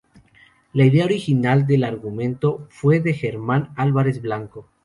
La 0.73 0.83
idea 0.83 1.05
original 1.05 1.67
del 1.67 1.83
argumento 1.83 2.65
fue 2.71 3.01
de 3.01 3.13
Germán 3.13 3.71
Álvarez 3.75 4.19
Blanco. 4.19 4.67